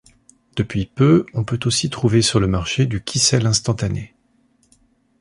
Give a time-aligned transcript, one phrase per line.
[0.55, 4.15] Depuis peu, on peut trouver sur le marché du kissel instantané.